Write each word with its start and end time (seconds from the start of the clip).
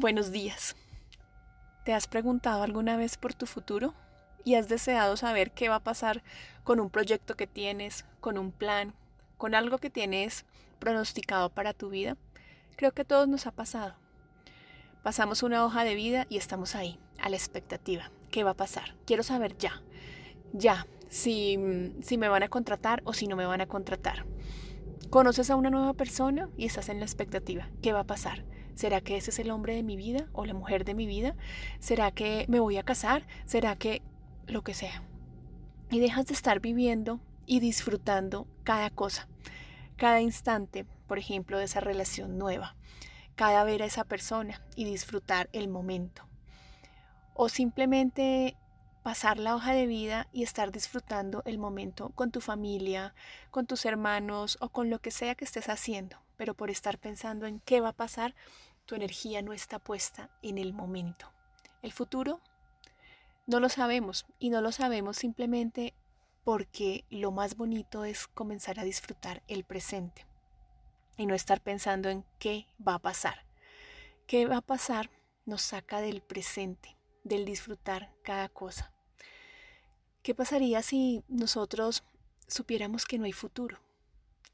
Buenos 0.00 0.30
días. 0.30 0.76
¿Te 1.84 1.92
has 1.92 2.06
preguntado 2.06 2.62
alguna 2.62 2.96
vez 2.96 3.16
por 3.16 3.34
tu 3.34 3.46
futuro? 3.46 3.94
¿Y 4.44 4.54
has 4.54 4.68
deseado 4.68 5.16
saber 5.16 5.50
qué 5.50 5.68
va 5.68 5.74
a 5.74 5.82
pasar 5.82 6.22
con 6.62 6.78
un 6.78 6.88
proyecto 6.88 7.34
que 7.34 7.48
tienes, 7.48 8.04
con 8.20 8.38
un 8.38 8.52
plan, 8.52 8.94
con 9.38 9.56
algo 9.56 9.78
que 9.78 9.90
tienes 9.90 10.44
pronosticado 10.78 11.50
para 11.50 11.74
tu 11.74 11.90
vida? 11.90 12.16
Creo 12.76 12.92
que 12.92 13.02
a 13.02 13.06
todos 13.06 13.26
nos 13.26 13.48
ha 13.48 13.50
pasado. 13.50 13.96
Pasamos 15.02 15.42
una 15.42 15.64
hoja 15.64 15.82
de 15.82 15.96
vida 15.96 16.28
y 16.28 16.36
estamos 16.36 16.76
ahí, 16.76 17.00
a 17.20 17.28
la 17.28 17.34
expectativa. 17.34 18.12
¿Qué 18.30 18.44
va 18.44 18.50
a 18.50 18.56
pasar? 18.56 18.94
Quiero 19.04 19.24
saber 19.24 19.58
ya, 19.58 19.82
ya, 20.52 20.86
si, 21.08 21.58
si 22.02 22.18
me 22.18 22.28
van 22.28 22.44
a 22.44 22.48
contratar 22.48 23.02
o 23.04 23.14
si 23.14 23.26
no 23.26 23.34
me 23.34 23.46
van 23.46 23.62
a 23.62 23.66
contratar. 23.66 24.26
Conoces 25.10 25.50
a 25.50 25.56
una 25.56 25.70
nueva 25.70 25.94
persona 25.94 26.50
y 26.56 26.66
estás 26.66 26.88
en 26.88 27.00
la 27.00 27.04
expectativa. 27.04 27.68
¿Qué 27.82 27.92
va 27.92 28.00
a 28.00 28.06
pasar? 28.06 28.44
¿Será 28.78 29.00
que 29.00 29.16
ese 29.16 29.30
es 29.30 29.40
el 29.40 29.50
hombre 29.50 29.74
de 29.74 29.82
mi 29.82 29.96
vida 29.96 30.28
o 30.32 30.46
la 30.46 30.54
mujer 30.54 30.84
de 30.84 30.94
mi 30.94 31.08
vida? 31.08 31.34
¿Será 31.80 32.12
que 32.12 32.44
me 32.46 32.60
voy 32.60 32.76
a 32.76 32.84
casar? 32.84 33.26
¿Será 33.44 33.74
que 33.74 34.02
lo 34.46 34.62
que 34.62 34.72
sea? 34.72 35.02
Y 35.90 35.98
dejas 35.98 36.26
de 36.26 36.34
estar 36.34 36.60
viviendo 36.60 37.18
y 37.44 37.58
disfrutando 37.58 38.46
cada 38.62 38.90
cosa, 38.90 39.26
cada 39.96 40.20
instante, 40.20 40.86
por 41.08 41.18
ejemplo, 41.18 41.58
de 41.58 41.64
esa 41.64 41.80
relación 41.80 42.38
nueva, 42.38 42.76
cada 43.34 43.64
ver 43.64 43.82
a 43.82 43.86
esa 43.86 44.04
persona 44.04 44.62
y 44.76 44.84
disfrutar 44.84 45.50
el 45.52 45.66
momento. 45.66 46.28
O 47.34 47.48
simplemente 47.48 48.56
pasar 49.02 49.40
la 49.40 49.56
hoja 49.56 49.72
de 49.72 49.88
vida 49.88 50.28
y 50.30 50.44
estar 50.44 50.70
disfrutando 50.70 51.42
el 51.46 51.58
momento 51.58 52.10
con 52.10 52.30
tu 52.30 52.40
familia, 52.40 53.12
con 53.50 53.66
tus 53.66 53.84
hermanos 53.86 54.56
o 54.60 54.68
con 54.68 54.88
lo 54.88 55.00
que 55.00 55.10
sea 55.10 55.34
que 55.34 55.46
estés 55.46 55.68
haciendo, 55.68 56.18
pero 56.38 56.54
por 56.54 56.70
estar 56.70 56.96
pensando 56.98 57.46
en 57.46 57.60
qué 57.60 57.82
va 57.82 57.90
a 57.90 57.96
pasar, 57.96 58.34
tu 58.86 58.94
energía 58.94 59.42
no 59.42 59.52
está 59.52 59.78
puesta 59.78 60.30
en 60.40 60.56
el 60.56 60.72
momento. 60.72 61.30
El 61.82 61.92
futuro 61.92 62.40
no 63.46 63.60
lo 63.60 63.68
sabemos 63.68 64.24
y 64.38 64.48
no 64.48 64.62
lo 64.62 64.72
sabemos 64.72 65.18
simplemente 65.18 65.92
porque 66.44 67.04
lo 67.10 67.30
más 67.30 67.56
bonito 67.56 68.04
es 68.04 68.26
comenzar 68.26 68.80
a 68.80 68.84
disfrutar 68.84 69.42
el 69.48 69.64
presente 69.64 70.26
y 71.18 71.26
no 71.26 71.34
estar 71.34 71.60
pensando 71.60 72.08
en 72.08 72.24
qué 72.38 72.66
va 72.86 72.94
a 72.94 72.98
pasar. 72.98 73.44
¿Qué 74.26 74.46
va 74.46 74.58
a 74.58 74.62
pasar? 74.62 75.10
Nos 75.44 75.62
saca 75.62 76.00
del 76.00 76.22
presente, 76.22 76.96
del 77.24 77.44
disfrutar 77.44 78.14
cada 78.22 78.48
cosa. 78.48 78.92
¿Qué 80.22 80.34
pasaría 80.34 80.82
si 80.82 81.22
nosotros 81.28 82.04
supiéramos 82.46 83.04
que 83.06 83.18
no 83.18 83.24
hay 83.24 83.32
futuro? 83.32 83.87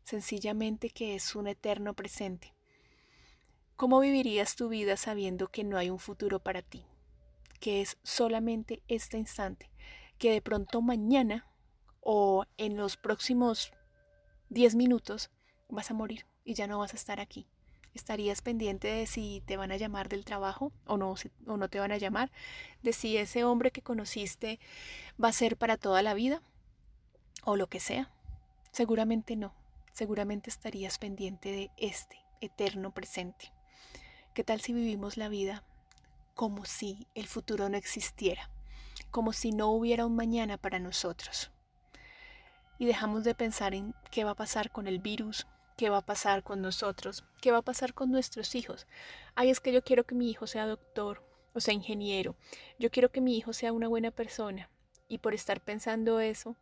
Sencillamente 0.05 0.91
que 0.91 1.15
es 1.15 1.35
un 1.35 1.47
eterno 1.47 1.95
presente. 1.95 2.55
¿Cómo 3.75 4.01
vivirías 4.01 4.55
tu 4.55 4.69
vida 4.69 4.99
sabiendo 4.99 5.49
que 5.49 5.65
no 5.65 5.79
hay 5.79 5.89
un 5.89 5.99
futuro 5.99 6.41
para 6.41 6.61
ti? 6.61 6.85
Que 7.59 7.81
es 7.81 7.97
solamente 8.03 8.83
este 8.87 9.17
instante, 9.17 9.71
que 10.19 10.31
de 10.31 10.43
pronto 10.43 10.83
mañana 10.83 11.51
o 12.01 12.45
en 12.59 12.77
los 12.77 12.99
próximos 12.99 13.73
10 14.51 14.75
minutos 14.75 15.31
vas 15.71 15.91
a 15.91 15.95
morir 15.95 16.27
y 16.45 16.53
ya 16.53 16.67
no 16.67 16.79
vas 16.79 16.93
a 16.93 16.97
estar 16.97 17.19
aquí. 17.19 17.49
Estarías 17.95 18.43
pendiente 18.43 18.89
de 18.89 19.07
si 19.07 19.43
te 19.47 19.57
van 19.57 19.73
a 19.73 19.79
llamar 19.79 20.11
del 20.11 20.27
trabajo 20.27 20.71
o 20.87 20.99
no, 20.99 21.15
o 21.47 21.57
no 21.57 21.69
te 21.71 21.81
van 21.81 21.93
a 21.93 21.97
llamar, 21.97 22.31
de 22.83 22.93
si 22.93 23.17
ese 23.17 23.45
hombre 23.45 23.71
que 23.71 23.81
conociste 23.81 24.61
va 25.23 25.29
a 25.29 25.33
ser 25.33 25.57
para 25.57 25.79
toda 25.79 26.03
la 26.03 26.13
vida 26.13 26.43
o 27.43 27.57
lo 27.57 27.69
que 27.69 27.81
sea. 27.81 28.11
Seguramente 28.71 29.37
no, 29.37 29.55
seguramente 29.95 30.51
estarías 30.51 30.99
pendiente 30.99 31.51
de 31.53 31.71
este 31.79 32.19
eterno 32.41 32.93
presente. 32.93 33.53
¿Qué 34.35 34.43
tal 34.45 34.61
si 34.61 34.73
vivimos 34.73 35.17
la 35.17 35.29
vida 35.29 35.63
como 36.35 36.65
si 36.65 37.07
el 37.15 37.29
futuro 37.29 37.69
no 37.69 37.77
existiera? 37.77 38.51
Como 39.13 39.33
si 39.33 39.53
no 39.53 39.71
hubiera 39.71 40.05
un 40.05 40.17
mañana 40.17 40.59
para 40.59 40.81
nosotros. 40.81 41.53
Y 42.77 42.87
dejamos 42.87 43.23
de 43.23 43.37
pensar 43.37 43.73
en 43.73 43.95
qué 44.11 44.25
va 44.25 44.33
a 44.33 44.37
pasar 44.37 44.73
con 44.73 44.89
el 44.89 44.99
virus, 44.99 45.47
qué 45.77 45.91
va 45.91 45.99
a 45.99 46.07
pasar 46.07 46.43
con 46.43 46.61
nosotros, 46.61 47.25
qué 47.41 47.53
va 47.53 47.59
a 47.59 47.63
pasar 47.63 47.95
con 47.95 48.11
nuestros 48.11 48.57
hijos. 48.57 48.89
Ay, 49.37 49.51
es 49.51 49.61
que 49.61 49.73
yo 49.73 49.85
quiero 49.85 50.03
que 50.03 50.17
mi 50.17 50.29
hijo 50.29 50.49
sea 50.49 50.67
doctor 50.67 51.23
o 51.53 51.61
sea 51.61 51.73
ingeniero. 51.73 52.35
Yo 52.81 52.91
quiero 52.91 53.13
que 53.13 53.21
mi 53.21 53.39
hijo 53.39 53.53
sea 53.53 53.73
una 53.73 53.87
buena 53.87 54.11
persona. 54.11 54.69
Y 55.07 55.19
por 55.19 55.35
estar 55.35 55.61
pensando 55.61 56.19
eso, 56.19 56.57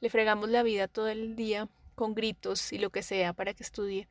le 0.00 0.10
fregamos 0.10 0.48
la 0.48 0.64
vida 0.64 0.88
todo 0.88 1.08
el 1.08 1.36
día 1.36 1.68
con 1.94 2.14
gritos 2.14 2.72
y 2.72 2.78
lo 2.78 2.90
que 2.90 3.02
sea 3.02 3.32
para 3.32 3.54
que 3.54 3.62
estudie 3.62 4.08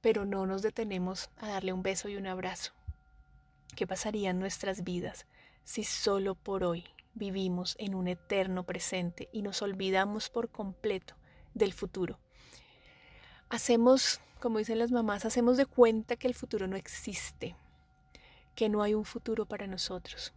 pero 0.00 0.24
no 0.24 0.46
nos 0.46 0.62
detenemos 0.62 1.30
a 1.38 1.48
darle 1.48 1.72
un 1.72 1.82
beso 1.82 2.08
y 2.08 2.16
un 2.16 2.26
abrazo. 2.26 2.72
¿Qué 3.74 3.86
pasaría 3.86 4.30
en 4.30 4.38
nuestras 4.38 4.84
vidas 4.84 5.26
si 5.64 5.84
solo 5.84 6.34
por 6.34 6.64
hoy 6.64 6.84
vivimos 7.14 7.74
en 7.78 7.94
un 7.94 8.08
eterno 8.08 8.64
presente 8.64 9.28
y 9.32 9.42
nos 9.42 9.62
olvidamos 9.62 10.30
por 10.30 10.50
completo 10.50 11.14
del 11.54 11.72
futuro? 11.72 12.18
Hacemos, 13.48 14.20
como 14.40 14.58
dicen 14.58 14.78
las 14.78 14.90
mamás, 14.90 15.24
hacemos 15.24 15.56
de 15.56 15.66
cuenta 15.66 16.16
que 16.16 16.28
el 16.28 16.34
futuro 16.34 16.66
no 16.66 16.76
existe, 16.76 17.56
que 18.54 18.68
no 18.68 18.82
hay 18.82 18.94
un 18.94 19.04
futuro 19.04 19.46
para 19.46 19.66
nosotros, 19.66 20.32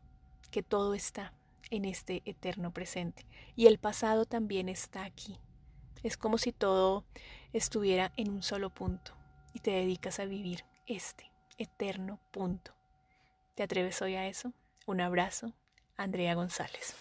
que 0.49 0.63
todo 0.63 0.93
está 0.93 1.33
en 1.69 1.85
este 1.85 2.21
eterno 2.25 2.71
presente 2.71 3.25
y 3.55 3.67
el 3.67 3.77
pasado 3.77 4.25
también 4.25 4.69
está 4.69 5.03
aquí. 5.03 5.39
Es 6.03 6.17
como 6.17 6.37
si 6.37 6.51
todo 6.51 7.05
estuviera 7.53 8.11
en 8.17 8.31
un 8.31 8.41
solo 8.41 8.69
punto 8.69 9.13
y 9.53 9.59
te 9.59 9.71
dedicas 9.71 10.19
a 10.19 10.25
vivir 10.25 10.65
este 10.87 11.31
eterno 11.57 12.19
punto. 12.31 12.73
¿Te 13.55 13.63
atreves 13.63 14.01
hoy 14.01 14.15
a 14.15 14.27
eso? 14.27 14.53
Un 14.87 15.01
abrazo, 15.01 15.53
Andrea 15.97 16.33
González. 16.33 16.95